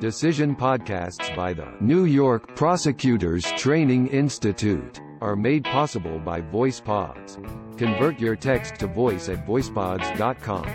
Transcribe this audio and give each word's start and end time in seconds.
Decision 0.00 0.56
podcasts 0.56 1.36
by 1.36 1.52
the 1.52 1.76
New 1.80 2.06
York 2.06 2.56
Prosecutors 2.56 3.44
Training 3.58 4.08
Institute 4.08 4.98
are 5.20 5.36
made 5.36 5.62
possible 5.64 6.18
by 6.18 6.40
VoicePods. 6.40 7.36
Convert 7.76 8.18
your 8.18 8.34
text 8.34 8.76
to 8.76 8.86
voice 8.86 9.28
at 9.28 9.46
voicepods.com. 9.46 10.66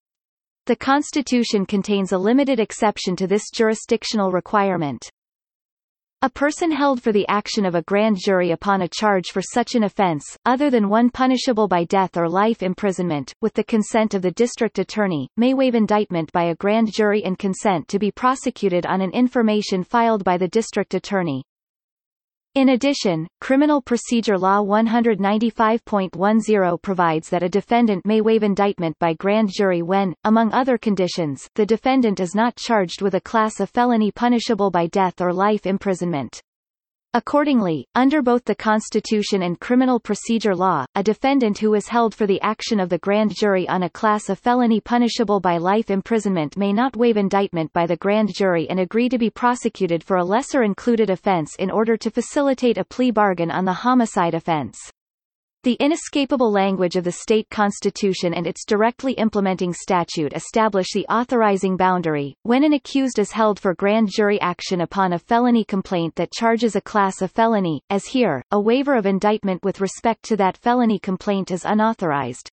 The 0.69 0.75
Constitution 0.75 1.65
contains 1.65 2.11
a 2.11 2.17
limited 2.19 2.59
exception 2.59 3.15
to 3.15 3.25
this 3.25 3.49
jurisdictional 3.49 4.31
requirement. 4.31 5.03
A 6.21 6.29
person 6.29 6.69
held 6.69 7.01
for 7.01 7.11
the 7.11 7.27
action 7.27 7.65
of 7.65 7.73
a 7.73 7.81
grand 7.81 8.17
jury 8.23 8.51
upon 8.51 8.83
a 8.83 8.87
charge 8.87 9.31
for 9.31 9.41
such 9.41 9.73
an 9.73 9.81
offense, 9.81 10.37
other 10.45 10.69
than 10.69 10.87
one 10.87 11.09
punishable 11.09 11.67
by 11.67 11.85
death 11.85 12.15
or 12.15 12.29
life 12.29 12.61
imprisonment, 12.61 13.33
with 13.41 13.55
the 13.55 13.63
consent 13.63 14.13
of 14.13 14.21
the 14.21 14.29
district 14.29 14.77
attorney, 14.77 15.27
may 15.37 15.55
waive 15.55 15.73
indictment 15.73 16.31
by 16.33 16.43
a 16.43 16.55
grand 16.57 16.93
jury 16.93 17.23
and 17.23 17.39
consent 17.39 17.87
to 17.87 17.97
be 17.97 18.11
prosecuted 18.11 18.85
on 18.85 19.01
an 19.01 19.09
information 19.09 19.83
filed 19.83 20.23
by 20.23 20.37
the 20.37 20.49
district 20.49 20.93
attorney. 20.93 21.43
In 22.59 22.67
addition, 22.67 23.23
Criminal 23.39 23.81
Procedure 23.81 24.37
Law 24.37 24.61
195.10 24.61 26.81
provides 26.81 27.29
that 27.29 27.41
a 27.41 27.47
defendant 27.47 28.05
may 28.05 28.19
waive 28.19 28.43
indictment 28.43 28.99
by 28.99 29.13
grand 29.13 29.49
jury 29.49 29.81
when, 29.81 30.13
among 30.25 30.51
other 30.51 30.77
conditions, 30.77 31.47
the 31.55 31.65
defendant 31.65 32.19
is 32.19 32.35
not 32.35 32.57
charged 32.57 33.01
with 33.01 33.13
a 33.13 33.21
class 33.21 33.61
A 33.61 33.65
felony 33.65 34.11
punishable 34.11 34.71
by 34.71 34.87
death 34.87 35.21
or 35.21 35.31
life 35.31 35.65
imprisonment. 35.65 36.41
Accordingly, 37.15 37.87
under 37.95 38.21
both 38.21 38.45
the 38.45 38.53
Constitution 38.53 39.41
and 39.41 39.59
criminal 39.59 39.99
procedure 39.99 40.55
law, 40.55 40.85
a 40.93 41.01
defendant 41.01 41.57
who 41.57 41.73
is 41.73 41.87
held 41.87 42.13
for 42.13 42.27
the 42.27 42.39
action 42.41 42.79
of 42.79 42.89
the 42.89 42.99
grand 42.99 43.33
jury 43.35 43.67
on 43.67 43.81
a 43.81 43.89
class 43.89 44.29
A 44.29 44.35
felony 44.35 44.79
punishable 44.79 45.39
by 45.39 45.57
life 45.57 45.89
imprisonment 45.89 46.55
may 46.55 46.71
not 46.71 46.95
waive 46.95 47.17
indictment 47.17 47.73
by 47.73 47.87
the 47.87 47.97
grand 47.97 48.35
jury 48.35 48.69
and 48.69 48.79
agree 48.79 49.09
to 49.09 49.17
be 49.17 49.31
prosecuted 49.31 50.03
for 50.03 50.17
a 50.17 50.23
lesser 50.23 50.61
included 50.61 51.09
offense 51.09 51.55
in 51.57 51.71
order 51.71 51.97
to 51.97 52.11
facilitate 52.11 52.77
a 52.77 52.85
plea 52.85 53.09
bargain 53.09 53.49
on 53.49 53.65
the 53.65 53.73
homicide 53.73 54.35
offense. 54.35 54.77
The 55.63 55.75
inescapable 55.81 56.49
language 56.49 56.95
of 56.95 57.03
the 57.03 57.11
state 57.11 57.49
constitution 57.49 58.33
and 58.33 58.47
its 58.47 58.63
directly 58.63 59.11
implementing 59.11 59.73
statute 59.73 60.31
establish 60.31 60.87
the 60.93 61.05
authorizing 61.07 61.75
boundary. 61.75 62.33
When 62.43 62.63
an 62.63 62.71
accused 62.71 63.19
is 63.19 63.33
held 63.33 63.59
for 63.59 63.75
grand 63.75 64.07
jury 64.09 64.39
action 64.39 64.79
upon 64.79 65.11
a 65.11 65.19
felony 65.19 65.65
complaint 65.65 66.15
that 66.15 66.31
charges 66.31 66.77
a 66.77 66.81
class 66.81 67.21
A 67.21 67.27
felony, 67.27 67.81
as 67.89 68.05
here, 68.05 68.41
a 68.51 68.61
waiver 68.61 68.95
of 68.95 69.05
indictment 69.05 69.61
with 69.65 69.81
respect 69.81 70.23
to 70.23 70.37
that 70.37 70.55
felony 70.55 70.97
complaint 70.97 71.51
is 71.51 71.65
unauthorized. 71.65 72.49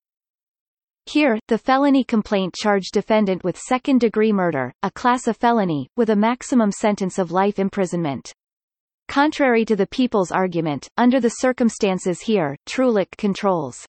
Here, 1.09 1.39
the 1.47 1.59
felony 1.59 2.03
complaint 2.03 2.55
charged 2.61 2.93
defendant 2.93 3.45
with 3.45 3.57
second-degree 3.57 4.33
murder, 4.33 4.73
a 4.83 4.91
class 4.91 5.29
A 5.29 5.35
felony, 5.35 5.87
with 5.97 6.11
a 6.11 6.17
maximum 6.17 6.73
sentence 6.73 7.21
of 7.21 7.31
life 7.31 7.61
imprisonment. 7.61 8.33
Contrary 9.09 9.65
to 9.65 9.77
the 9.77 9.87
people's 9.87 10.33
argument, 10.33 10.89
under 10.97 11.21
the 11.21 11.29
circumstances 11.29 12.21
here, 12.21 12.57
Trueluck 12.67 13.17
controls. 13.17 13.87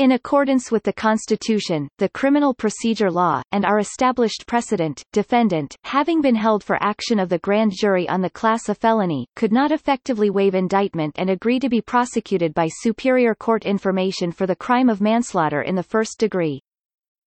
In 0.00 0.12
accordance 0.12 0.72
with 0.72 0.82
the 0.82 0.92
Constitution, 0.92 1.88
the 1.98 2.08
criminal 2.08 2.52
procedure 2.52 3.12
law, 3.12 3.42
and 3.52 3.64
our 3.64 3.78
established 3.78 4.44
precedent, 4.48 5.04
defendant, 5.12 5.76
having 5.84 6.20
been 6.20 6.34
held 6.34 6.64
for 6.64 6.82
action 6.82 7.20
of 7.20 7.28
the 7.28 7.38
grand 7.38 7.72
jury 7.72 8.08
on 8.08 8.20
the 8.20 8.30
class 8.30 8.68
A 8.68 8.74
felony, 8.74 9.26
could 9.36 9.52
not 9.52 9.70
effectively 9.70 10.30
waive 10.30 10.56
indictment 10.56 11.14
and 11.16 11.30
agree 11.30 11.60
to 11.60 11.68
be 11.68 11.80
prosecuted 11.80 12.52
by 12.54 12.68
superior 12.68 13.36
court 13.36 13.64
information 13.64 14.32
for 14.32 14.48
the 14.48 14.56
crime 14.56 14.88
of 14.88 15.00
manslaughter 15.00 15.62
in 15.62 15.76
the 15.76 15.82
first 15.82 16.18
degree. 16.18 16.60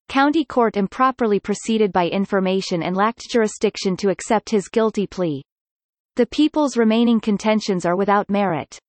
County 0.10 0.44
court 0.44 0.76
improperly 0.76 1.40
proceeded 1.40 1.94
by 1.94 2.08
information 2.08 2.84
and 2.84 2.98
lacked 2.98 3.30
jurisdiction 3.32 3.96
to 3.96 4.10
accept 4.10 4.50
his 4.50 4.68
guilty 4.68 5.08
plea. 5.08 5.42
The 6.18 6.26
people's 6.26 6.78
remaining 6.78 7.20
contentions 7.20 7.86
are 7.86 7.96
without 7.96 8.28
merit. 8.28 8.80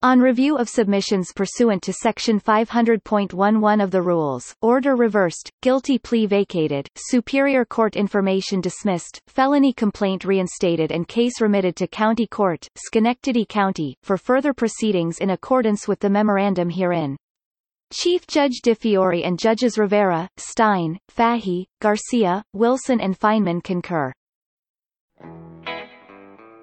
On 0.00 0.20
review 0.20 0.56
of 0.56 0.68
submissions 0.68 1.32
pursuant 1.34 1.82
to 1.82 1.92
Section 1.92 2.38
500.11 2.38 3.82
of 3.82 3.90
the 3.90 4.00
Rules, 4.00 4.54
order 4.62 4.94
reversed, 4.94 5.50
guilty 5.60 5.98
plea 5.98 6.26
vacated, 6.26 6.86
Superior 6.94 7.64
Court 7.64 7.96
information 7.96 8.60
dismissed, 8.60 9.18
felony 9.26 9.72
complaint 9.72 10.24
reinstated 10.24 10.92
and 10.92 11.08
case 11.08 11.40
remitted 11.40 11.74
to 11.74 11.88
County 11.88 12.28
Court, 12.28 12.64
Schenectady 12.76 13.44
County, 13.44 13.96
for 14.04 14.16
further 14.16 14.54
proceedings 14.54 15.18
in 15.18 15.30
accordance 15.30 15.88
with 15.88 15.98
the 15.98 16.10
memorandum 16.10 16.70
herein. 16.70 17.16
Chief 17.92 18.24
Judge 18.28 18.60
DiFiore 18.64 19.26
and 19.26 19.36
Judges 19.36 19.76
Rivera, 19.76 20.28
Stein, 20.36 20.96
Fahy, 21.08 21.66
Garcia, 21.80 22.44
Wilson 22.52 23.00
and 23.00 23.18
Feinman 23.18 23.60
concur. 23.64 24.12